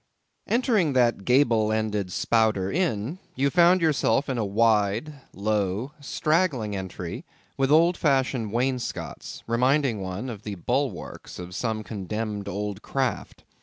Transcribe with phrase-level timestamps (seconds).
[0.47, 7.23] Entering that gable ended Spouter Inn, you found yourself in a wide, low, straggling entry
[7.55, 13.43] with old fashioned wainscots, reminding one of the bulwarks of some condemned old craft.